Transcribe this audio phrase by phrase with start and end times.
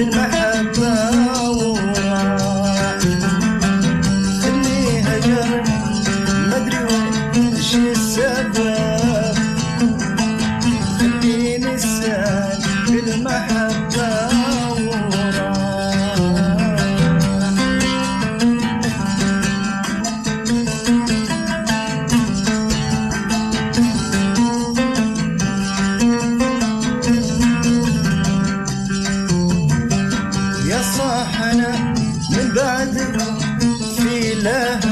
[0.00, 0.47] in my
[31.08, 31.94] صاحنا
[32.30, 32.96] من بعد
[33.96, 34.84] في لهب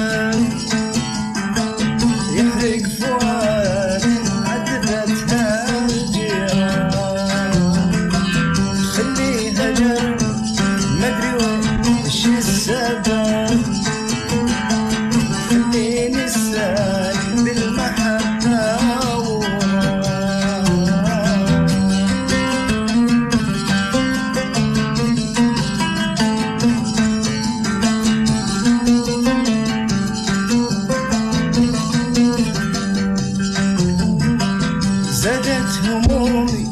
[35.27, 36.65] زادت همومي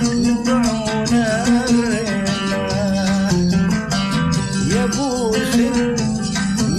[4.72, 5.96] يا أبو الخل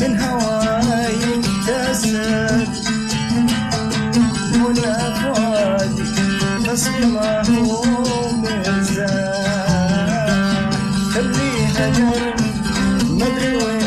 [0.00, 2.68] من هواي اكتسب.
[4.54, 6.06] هنا فؤادي
[6.66, 7.82] غصب ما هو
[8.42, 9.06] مزاج
[11.14, 12.38] خليها جرب
[13.10, 13.85] مدري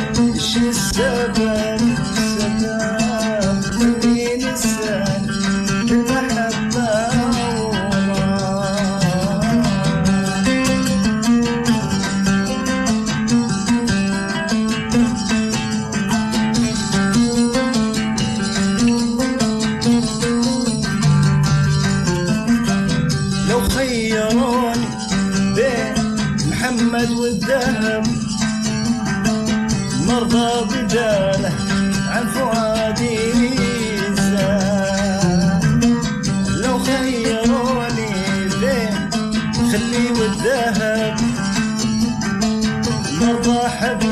[0.50, 1.38] وش السبب
[2.40, 4.06] سبب
[4.38, 5.28] نسان
[5.88, 6.90] بالمحبة
[8.00, 8.60] وراح
[23.50, 24.88] لو خيروني
[25.56, 25.94] بين
[26.50, 28.29] محمد والذهب
[30.10, 31.52] مرضى بداله
[32.10, 33.18] عن فؤادي
[36.64, 38.14] لو خيروني
[38.62, 39.10] بين
[39.72, 41.16] خلي والذهب
[43.22, 44.09] مرضى حبيب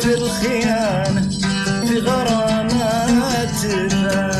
[0.00, 1.28] في الخيانة
[1.86, 4.37] في غرامات الناس